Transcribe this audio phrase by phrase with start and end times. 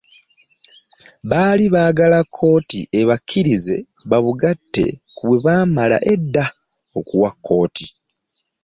[1.29, 3.75] Baali baagala kkooti ebakkirize
[4.09, 4.85] babugatte
[5.15, 6.45] ku bwe baamala edda
[6.99, 7.85] okuwa kkooti